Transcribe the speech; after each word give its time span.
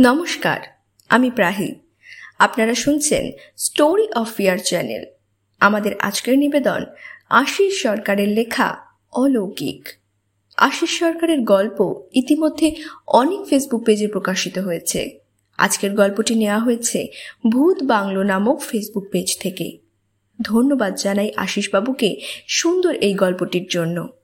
নমস্কার, 0.00 0.60
আমি 1.08 1.30
প্রাহি। 1.30 1.74
আপনারা 2.38 2.74
শুনছেন 2.74 3.30
স্টোরি 3.56 4.12
অফ 4.12 4.40
ইয়ার 4.40 4.58
চ্যানেল 4.58 5.04
আমাদের 5.60 5.92
আজকের 5.98 6.38
নিবেদন, 6.38 6.84
আশিস 7.28 7.82
সরকারের 7.82 8.28
লেখা 8.28 8.76
অলৌকিক। 9.12 9.88
আশিস 10.56 10.98
সরকারের 10.98 11.40
গল্প 11.40 11.94
ইতিমধ্যে 12.12 12.74
অনেক 13.06 13.40
ফেসবুক 13.48 13.84
পেজে 13.84 14.06
প্রকাশিত 14.06 14.58
হয়েছে। 14.58 15.18
আজকের 15.58 15.94
গল্পটি 15.94 16.34
নেওয়া 16.34 16.58
হয়েছে 16.58 17.06
ভূত 17.52 17.82
বাংলো 17.82 18.22
নামক 18.22 18.60
ফেসবুক 18.60 19.04
পেজ 19.12 19.38
থেকে। 19.38 19.78
ধন্যবাদ 20.42 20.94
জানাই 20.94 21.30
আশিসবাবুকে 21.36 22.20
সুন্দর 22.48 22.94
এই 22.94 23.14
গল্পটির 23.14 23.66
জন্য। 23.70 24.17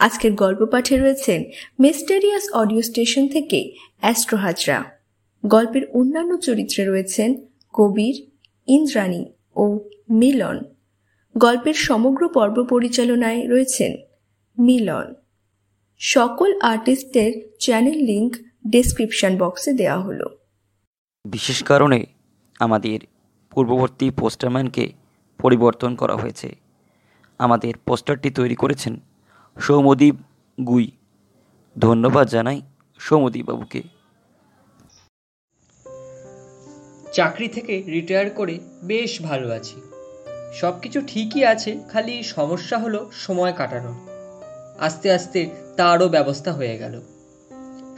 আজকের 0.00 0.32
গল্প 0.34 0.64
পাঠে 0.64 0.98
রয়েছেন 0.98 1.44
মিস্টেরিয়াস 1.80 2.52
অডিও 2.52 2.82
স্টেশন 2.82 3.28
থেকে 3.28 3.72
অ্যাস্ট্রো 4.00 4.38
হাজরা। 4.38 4.84
গল্পের 5.46 5.82
অন্যান্য 5.90 6.36
চরিত্রে 6.36 6.84
রয়েছেন 6.84 7.34
কবির, 7.72 8.16
ইন্দ্রাণী 8.66 9.24
ও 9.56 9.64
মিলন। 10.10 10.64
গল্পের 11.38 11.74
সমগ্র 11.74 12.28
পর্ব 12.28 12.64
পরিচালনায় 12.64 13.48
রয়েছেন 13.48 13.96
মিলন। 14.58 15.14
সকল 15.98 16.60
আর্টিস্টের 16.60 17.32
চ্যানেল 17.60 17.98
লিংক 18.04 18.36
ডেসক্রিপশন 18.70 19.38
বক্সে 19.38 19.72
দেওয়া 19.72 20.00
হলো। 20.00 20.26
বিশেষ 21.24 21.62
কারণে 21.62 22.06
আমাদের 22.60 22.98
পূর্ববর্তী 23.50 24.10
পোস্টারম্যানকে 24.10 24.92
পরিবর্তন 25.38 25.94
করা 25.94 26.16
হয়েছে। 26.16 26.48
আমাদের 27.38 27.74
পোস্টারটি 27.86 28.30
তৈরি 28.30 28.54
করেছেন 28.54 29.00
সৌমদীপ 29.60 30.16
গুই। 30.58 30.90
ধন্যবাদ 31.76 32.28
জানাই 32.28 32.62
বাবুকে 33.42 33.82
চাকরি 37.12 37.48
থেকে 37.48 37.82
রিটায়ার 37.86 38.30
করে 38.30 38.58
বেশ 38.82 39.22
ভালো 39.22 39.50
আছি। 39.50 39.80
সব 40.60 40.74
কিছু 40.80 41.00
ঠিকই 41.06 41.44
আছে, 41.44 41.80
খালি 41.92 42.22
সমস্যা 42.22 42.78
হলো 42.78 43.10
সময় 43.12 43.52
কাটানো 43.52 43.92
আস্তে 44.78 45.12
আস্তে 45.12 45.50
তারও 45.76 46.08
ব্যবস্থা 46.08 46.52
হয়ে 46.52 46.78
গেল। 46.78 47.00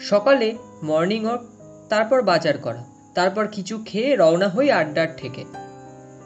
সকালে 0.01 0.57
মর্নিং 0.83 1.25
ওয়াক 1.25 1.41
তারপর 1.89 2.23
বাজার 2.23 2.59
করা, 2.59 2.85
তারপর 3.15 3.47
কিছু 3.47 3.85
খেয়ে 3.87 4.17
রওনা 4.17 4.49
হই 4.49 4.71
আড্ডার 4.71 5.09
থেকে। 5.17 5.45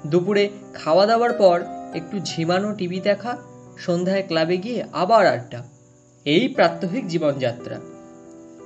দুপুরে 0.07 0.51
খাওয়া 0.75 1.07
দাওয়ার 1.07 1.33
পর 1.33 1.61
একটু 1.95 2.19
ঝিমানো 2.19 2.75
টিভি 2.75 3.01
দেখা 3.01 3.39
সন্ধ্যায় 3.79 4.23
ক্লাবে 4.27 4.57
গিয়ে 4.57 4.85
আবার 4.93 5.27
আড্ডা। 5.27 5.63
এই 6.25 6.49
প্রাত্যহিক 6.49 7.09
জীবনযাত্রা। 7.09 7.81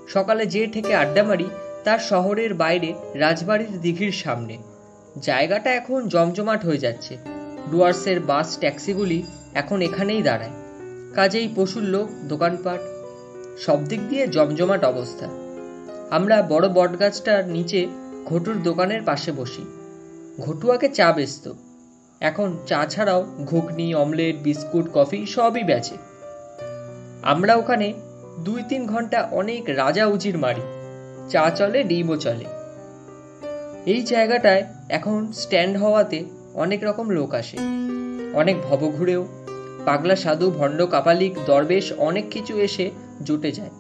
সকালে 0.09 0.47
যে 0.47 0.67
থেকে 0.67 0.95
আড্ডা 0.95 1.23
মারি 1.23 1.45
তার 1.85 1.99
শহরের 1.99 2.55
বাইরে 2.55 2.95
রাজবাড়ির 3.15 3.81
দিঘির 3.81 4.13
সামনে। 4.13 4.57
জায়গাটা 5.23 5.71
এখন 5.71 6.09
জমজমাট 6.09 6.65
হয়ে 6.65 6.79
যাচ্ছে। 6.79 7.17
ডুয়ার্সের 7.71 8.21
বাস, 8.21 8.59
ট্যাক্সিগুলি 8.59 9.23
এখন 9.55 9.83
এখানেই 9.83 10.23
দাঁড়ায়। 10.23 10.51
কাজেই 11.15 11.53
পশুর 11.57 11.83
লোক, 11.83 12.09
দোকানপাট, 12.29 12.81
সব 13.59 13.85
দিক 13.85 14.09
দিয়ে 14.09 14.27
জমজমাট 14.27 14.85
অবস্থা। 14.85 15.27
আমরা 16.11 16.43
বড় 16.43 16.69
বটগাছটার 16.69 17.49
নিচে 17.49 17.87
ঘটুর 18.25 18.63
দোকানের 18.63 19.03
পাশে 19.03 19.33
বসি। 19.33 19.65
ঘটুয়াকে 20.41 20.89
চা 20.89 21.13
বেচত। 21.13 21.55
এখন 22.21 22.59
চা 22.67 22.87
ছাড়াও 22.87 23.27
ঘুগনি, 23.47 23.95
অমলেট, 23.95 24.37
বিস্কুট, 24.37 24.89
কফি 24.95 25.27
সবই 25.27 25.63
বেচে। 25.63 25.97
আমরা 27.23 27.55
ওখানে 27.55 27.93
দুই 28.41 28.63
তিন 28.69 28.87
ঘণ্টা 28.87 29.29
অনেক 29.31 29.65
রাজা 29.69 30.07
উজির 30.07 30.39
মারি। 30.39 30.61
চা 31.31 31.51
চলে, 31.51 31.83
ডিমও 31.83 32.17
চলে। 32.17 32.45
এই 33.87 34.03
জায়গাটায় 34.03 34.65
এখন 34.89 35.33
স্ট্যান্ড 35.33 35.79
হওয়াতে 35.79 36.25
অনেক 36.55 36.85
রকম 36.85 37.09
লোক 37.09 37.35
আসে। 37.35 37.57
অনেক 38.33 38.57
ভবঘুরেও, 38.63 39.27
পাগলা 39.85 40.17
সাধু, 40.17 40.51
ভণ্ড 40.51 40.87
কাপালিক, 40.87 41.35
দরবেশ 41.47 41.93
অনেক 41.93 42.25
কিছু 42.31 42.59
এসে 42.59 42.91
জুটে 43.23 43.53
যায়। 43.53 43.71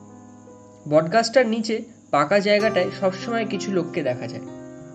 বটগাছটার 0.88 1.46
নিচে 1.46 1.82
পাকা 2.10 2.38
জায়গাটায় 2.38 2.90
সবসময় 3.00 3.46
কিছু 3.50 3.72
লোককে 3.72 4.02
দেখা 4.02 4.26
যায়। 4.26 4.42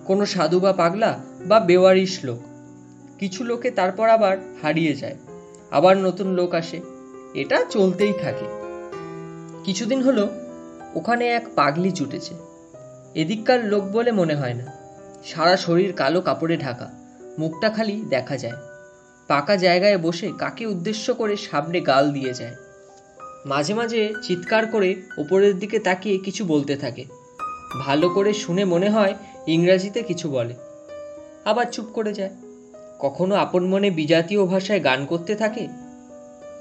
কোনো 0.06 0.26
সাধু 0.26 0.60
বা 0.60 0.74
পাগলা 0.74 1.20
বা 1.46 1.60
বেওয়ারিশ 1.60 2.20
লোক। 2.24 2.55
কিছু 3.20 3.44
লোকে 3.44 3.72
তারপর 3.72 4.10
আবার 4.10 4.38
হারিয়ে 4.62 4.96
যায়। 4.96 5.16
আবার 5.72 5.98
নতুন 5.98 6.28
লোক 6.28 6.54
আসে। 6.54 6.82
এটা 7.34 7.66
চলতেই 7.70 8.14
থাকে। 8.22 8.46
কিছুদিন 9.64 10.02
হলো 10.02 10.30
ওখানে 10.96 11.28
এক 11.28 11.48
পাগলি 11.56 11.92
জুটেছে। 11.92 12.36
এদিককার 13.16 13.66
লোক 13.66 13.84
বলে 13.84 14.12
মনে 14.12 14.36
হয় 14.36 14.54
না। 14.54 14.66
সারা 15.26 15.58
শরীর 15.58 15.94
কালো 15.94 16.22
কাপড়ে 16.22 16.58
ঢাকা। 16.58 16.92
মুখটা 17.40 17.70
খালি 17.70 18.06
দেখা 18.10 18.38
যায়। 18.38 18.54
পাকা 19.28 19.56
জায়গায় 19.56 19.98
বসে 19.98 20.32
কাকে 20.38 20.66
উদ্দেশ্য 20.66 21.14
করে 21.14 21.36
সামনে 21.36 21.82
গাল 21.82 22.12
দিয়ে 22.12 22.34
যায়। 22.34 22.56
মাঝে 23.46 23.74
মাঝে 23.74 24.14
চিৎকার 24.24 24.68
করে 24.68 24.96
ওপরের 25.18 25.60
দিকে 25.60 25.80
তাকিয়ে 25.80 26.18
কিছু 26.18 26.46
বলতে 26.46 26.76
থাকে। 26.76 27.06
ভালো 27.80 28.10
করে 28.10 28.34
শুনে 28.34 28.66
মনে 28.66 28.90
হয় 28.90 29.14
ইংরাজিতে 29.48 30.04
কিছু 30.04 30.30
বলে। 30.30 30.54
আবার 31.46 31.66
চুপ 31.66 31.86
করে 31.86 32.14
যায়। 32.14 32.36
কখনো 33.00 33.36
আপন 33.36 33.68
মনে 33.68 33.90
বিজাতীয় 33.90 34.46
ভাষায় 34.46 34.84
গান 34.84 35.06
করতে 35.06 35.36
থাকে? 35.36 35.68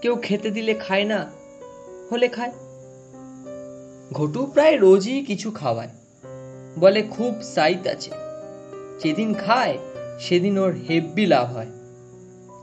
কেউ 0.03 0.17
খেতে 0.17 0.51
দিলে 0.51 0.75
খায় 0.75 1.05
না, 1.05 1.31
হলে 2.13 2.29
খায়। 2.29 2.53
ঘটু 4.13 4.47
প্রায় 4.47 4.79
রোজই 4.79 5.25
কিছু 5.25 5.51
খাওয়ায়। 5.51 5.89
বলে, 6.79 7.03
খুব 7.03 7.43
সাইত 7.43 7.87
আছে। 7.87 8.11
যেদিন 9.05 9.35
খায়, 9.35 9.79
সেদিন 10.21 10.59
ওর 10.59 10.73
হেব্বি 10.73 11.27
লাভ 11.27 11.53
হয়। 11.53 11.67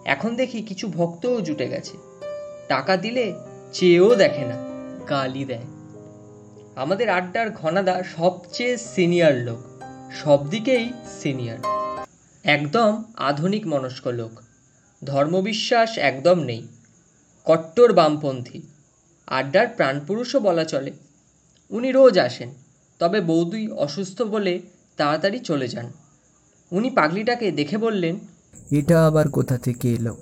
এখন 0.06 0.36
দেখি 0.36 0.62
কিছু 0.62 0.88
ভক্তও 0.88 1.42
জুটে 1.42 1.68
গেছে। 1.68 1.98
টাকা 2.68 2.98
দিলে 2.98 3.34
চেয়েও 3.74 4.16
দেখে 4.16 4.46
না, 4.46 4.56
গালি 5.10 5.46
দেয়। 5.46 5.64
আমাদের 6.76 7.10
আড্ডার 7.10 7.50
ঘনাদা 7.50 8.04
সবচেয়ে 8.04 8.78
সিনিয়র 8.78 9.34
লোক 9.34 9.84
সব 10.24 10.50
দিকেই 10.50 10.94
সিনিয়র। 11.22 11.81
একদম 12.44 13.03
আধুনিক 13.18 13.68
মনস্ক 13.68 14.07
লোক। 14.07 14.41
ধর্মবিশ্বাস 15.03 15.97
একদম 15.97 16.40
নেই। 16.40 16.68
কট্টর 17.46 17.94
বামপন্থী। 17.94 18.62
আড্ডার 19.28 19.68
প্রাণপুরুষও 19.68 20.40
বলা 20.40 20.63
চলে। 20.63 20.91
উনি 21.69 21.91
রোজ 21.91 22.19
আসেন, 22.19 22.50
তবে 23.00 23.22
বৌদি 23.22 23.68
অসুস্থ 23.68 24.22
বলে 24.22 24.62
তাড়াতাড়ি 24.97 25.40
চলে 25.40 25.68
যান। 25.68 25.91
উনি 26.72 26.90
পাগলিটাকে 26.90 27.51
দেখে 27.51 27.78
বললেন, 27.78 28.19
এটা 28.72 29.07
আবার 29.07 29.30
কোথা 29.30 29.57
থেকে 29.57 29.94
এলো? 29.94 30.18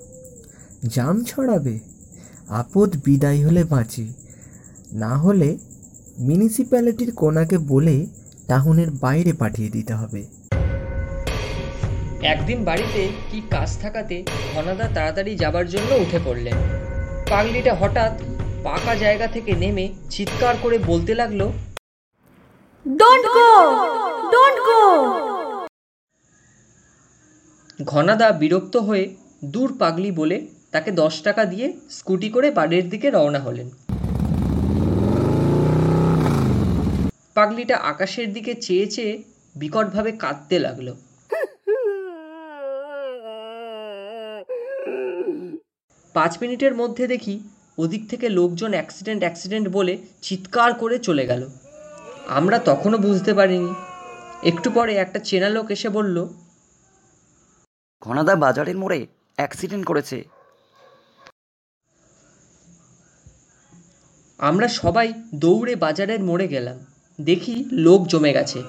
জাম 0.86 1.24
ছড়াবে? 1.24 1.78
আপদ 2.48 2.96
বিদায় 3.04 3.46
হলে 3.46 3.64
বাঁচি। 3.64 4.12
না 4.92 5.16
হলে 5.18 5.58
মিউনিসিপ্যালিটির 6.18 7.14
কোনাকে 7.14 7.58
বলে 7.58 8.06
টাউনের 8.48 8.90
বাইরে 8.90 9.32
পাঠিয়ে 9.32 9.70
দিতে 9.70 9.94
হবে। 9.94 10.39
একদিন 12.22 12.64
বাড়িতে 12.64 13.02
কি 13.30 13.38
কাজ 13.50 13.70
থাকাতে 13.82 14.16
ঘনাদা 14.54 14.86
তাড়াতাড়ি 14.94 15.32
যাবার 15.36 15.66
জন্য 15.68 15.90
উঠে 15.94 16.18
পড়লেন। 16.24 16.56
পাগলিটা 17.30 17.74
হঠাৎ 17.74 18.12
পাকা 18.64 18.94
জায়গা 18.94 19.26
থেকে 19.26 19.52
নেমে 19.52 19.86
চিৎকার 20.10 20.54
করে 20.62 20.76
বলতে 20.78 21.12
লাগল 21.14 21.40
don't 22.86 23.24
go 23.36 23.50
don't 24.32 24.58
go 24.68 24.80
Ghanada 27.84 28.28
বিরক্ত 28.32 28.76
হয়ে 28.76 29.04
দূর 29.44 29.70
পাগলি 29.78 30.10
বলে 30.12 30.36
তাকে 30.72 30.90
দশ 30.92 31.14
টাকা 31.22 31.42
দিয়ে 31.44 31.66
স্কুটি 31.90 32.28
করে 32.30 32.50
বাড়ির 32.50 32.86
দিকে 32.88 33.10
রওনা 33.10 33.38
হলেন। 33.38 33.68
পাগলিটা 37.34 37.76
আকাশের 37.92 38.32
দিকে 38.32 38.54
চেয়ে 38.54 38.86
চেয়ে 38.86 39.22
বিকটভাবে 39.54 40.12
কাঁদতে 40.12 40.58
লাগল। 40.58 40.88
পাঁচ 46.12 46.38
মিনিটের 46.40 46.74
মধ্যে 46.74 47.06
দেখি 47.06 47.40
ওদিক 47.78 48.10
থেকে 48.10 48.28
লোকজন 48.28 48.70
অ্যাক্সিডেন্ট 48.70 49.22
অ্যাক্সিডেন্ট 49.22 49.68
বলে 49.68 49.98
চিৎকার 50.22 50.74
করে 50.74 50.98
চলে 50.98 51.26
গেল। 51.26 51.48
আমরা 52.28 52.58
তখনও 52.58 52.98
বুঝতে 52.98 53.34
পারিনি। 53.34 53.74
একটু 54.48 54.70
পরে 54.70 54.94
একটা 54.94 55.18
চেনা 55.18 55.48
লোক 55.48 55.70
এসে 55.70 55.88
বলল 55.88 56.28
ঘনাদা 58.02 58.36
বাজারের 58.36 58.78
মোড়ে 58.78 59.06
অ্যাক্সিডেন্ট 59.36 59.86
করেছে। 59.86 60.24
আমরা 64.38 64.68
সবাই 64.68 65.12
দৌড়ে 65.34 65.76
বাজারের 65.76 66.20
মোড়ে 66.20 66.48
গেলাম। 66.48 66.86
দেখি 67.20 67.64
লোক 67.72 68.06
জমে 68.06 68.32
গেছে। 68.32 68.62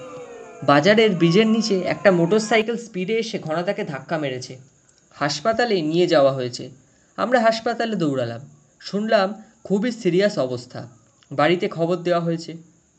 বাজারের 0.63 1.09
ব্রিজের 1.09 1.47
নিচে 1.47 1.79
একটা 1.79 2.11
মোটরসাইকেল 2.11 2.77
স্পিডে 2.77 3.15
এসে 3.17 3.39
ঘনাদাকে 3.39 3.83
ধাক্কা 3.83 4.17
মেরেছে। 4.17 4.70
হাসপাতালে 5.11 5.81
নিয়ে 5.81 6.07
যাওয়া 6.07 6.31
হয়েছে। 6.31 6.69
আমরা 7.17 7.39
হাসপাতালে 7.39 7.95
দৌড়ালাম। 7.95 8.41
শুনলাম 8.79 9.43
খুবই 9.63 9.91
সিরিয়াস 9.91 10.37
অবস্থা। 10.37 10.87
বাড়িতে 11.31 11.69
খবর 11.69 11.95
দেওয়া 11.95 12.19
হয়েছে, 12.19 12.53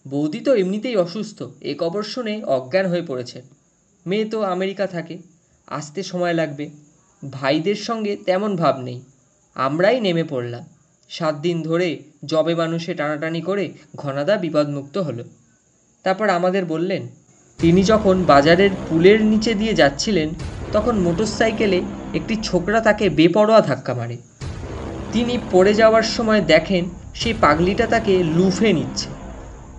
বৌদি 0.09 0.41
তো 0.41 0.55
এমনিতেই 0.55 0.97
অসুস্থ, 0.97 1.43
এ 1.61 1.75
খবর 1.79 2.03
শুনে 2.03 2.45
অজ্ঞান 2.45 2.87
হয়ে 2.87 3.03
পড়েছে। 3.03 3.43
মেয়ে 4.07 4.25
তো 4.25 4.43
আমেরিকা 4.43 4.87
থাকে, 4.87 5.19
আসতে 5.67 6.03
সময় 6.03 6.33
লাগবে। 6.33 6.71
ভাইদের 7.31 7.75
সঙ্গে 7.75 8.17
তেমন 8.17 8.57
ভাব 8.57 8.81
নেই। 8.81 9.03
আমরাই 9.55 10.01
নেমে 10.01 10.25
পড়লাম। 10.25 10.65
সাত 11.09 11.35
দিন 11.35 11.63
ধরে 11.63 12.03
জবে 12.25 12.55
মানুষে 12.55 12.95
টানাটানি 12.95 13.41
করে 13.41 13.73
ঘনাদা 13.97 14.37
বিপদমুক্ত 14.37 14.99
হলো। 14.99 15.25
তারপর 16.03 16.29
আমাদের 16.29 16.65
বললেন, 16.65 17.09
তিনি 17.59 17.83
যখন 17.83 18.23
বাজারের 18.23 18.71
পুলের 18.89 19.25
নিচে 19.25 19.55
দিয়ে 19.55 19.75
যাচ্ছিলেন, 19.75 20.29
তখন 20.73 20.99
মোটরসাইকেলে 20.99 21.83
একটি 22.13 22.37
ছোকরা 22.43 22.81
তাকে 22.81 23.09
বেপরোয়া 23.09 23.61
ধাক্কা 23.61 23.95
মারে। 23.95 24.17
তিনি 25.13 25.39
পড়ে 25.51 25.75
যাওয়ার 25.75 26.03
সময় 26.03 26.41
দেখেন 26.41 26.85
সেই 27.15 27.33
পাগলিটা 27.33 27.87
তাকে 27.87 28.23
লুফে 28.23 28.73
নিচ্ছে। 28.73 29.11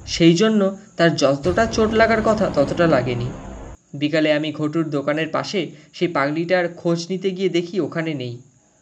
সেই 0.06 0.34
জন্য 0.34 0.78
তার 0.98 1.16
যতটা 1.16 1.66
চোট 1.66 1.94
লাগার 1.94 2.22
কথা 2.26 2.50
ততটা 2.50 2.88
লাগেনি। 2.88 3.32
বিকালে 3.94 4.34
আমি 4.34 4.52
ঘটুর 4.52 4.90
দোকানের 4.90 5.28
পাশে 5.28 5.70
সেই 5.94 6.08
পাগলিটার 6.08 6.74
খোঁজ 6.74 7.06
নিতে 7.10 7.32
গিয়ে 7.32 7.50
দেখি 7.50 7.80
ওখানে 7.80 8.14
নেই। 8.14 8.38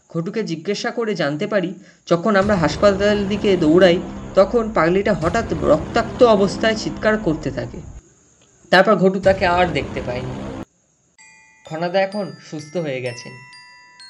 ঘটুকে 0.09 0.43
জিজ্ঞাসা 0.43 0.91
করে 0.91 1.15
জানতে 1.15 1.47
পারি, 1.47 1.73
যখন 2.07 2.35
আমরা 2.35 2.55
হাসপাতালের 2.55 3.27
দিকে 3.27 3.57
দৌড়াই, 3.57 4.01
তখন 4.35 4.71
পাগলিটা 4.71 5.13
হঠাৎ 5.13 5.53
রক্তাক্ত 5.53 6.23
অবস্থায় 6.23 6.75
চিৎকার 6.75 7.17
করতে 7.17 7.51
থাকে। 7.51 7.79
তারপর 8.71 8.95
ঘটু 8.95 9.19
তাকে 9.19 9.45
আর 9.45 9.67
দেখতে 9.67 10.01
পাইনি 10.01 10.50
ঘনাদা 11.71 12.01
এখন 12.01 12.31
সুস্থ 12.49 12.77
হয়ে 12.77 13.01
গেছেন। 13.01 13.33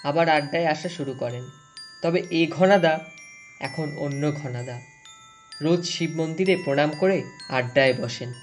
আবার 0.03 0.29
আড্ডায় 0.29 0.65
আসা 0.65 0.89
শুরু 0.89 1.13
করেন। 1.13 1.43
তবে 2.03 2.23
এ 2.31 2.47
ঘনাদা 2.51 2.99
এখন 3.59 3.91
অন্য 3.97 4.31
ঘনাদা। 4.31 4.81
রোজ 5.61 5.85
শিব 5.85 6.11
মন্দিরে 6.15 6.55
প্রণাম 6.65 6.91
করে 6.99 7.23
আড্ডায় 7.49 7.93
বসেন। 7.93 8.33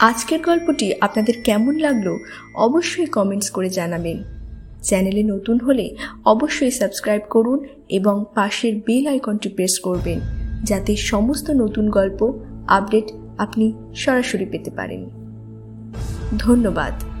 আজকের 0.00 0.42
গল্পটি 0.42 0.94
আপনাদের 1.00 1.42
কেমন 1.42 1.74
লাগল 1.78 2.18
অবশ্যই 2.54 3.06
কমেন্টস 3.06 3.50
করে 3.50 3.68
জানাবেন। 3.68 4.24
চ্যানেলে 4.82 5.22
নতুন 5.22 5.60
হলে 5.60 5.96
অবশ্যই 6.24 6.70
সাবস্ক্রাইব 6.70 7.22
করুন 7.30 7.58
এবং 7.88 8.24
পাশের 8.34 8.74
বেল 8.86 9.06
আইকনটি 9.06 9.48
প্রেস 9.48 9.78
করবেন, 9.78 10.20
যাতে 10.64 10.96
সমস্ত 10.96 11.50
নতুন 11.50 11.90
গল্প 11.90 12.20
আপডেট 12.68 13.04
আপনি 13.38 13.72
সরাসরি 13.96 14.46
পেতে 14.46 14.70
পারেন। 14.70 15.02
ধন্যবাদ। 16.38 17.15